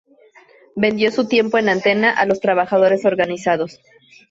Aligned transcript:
Vendió 0.75 1.11
su 1.11 1.27
tiempo 1.27 1.59
en 1.59 1.69
antena 1.69 2.09
a 2.09 2.25
los 2.25 2.39
trabajadores 2.39 3.05
organizados. 3.05 3.79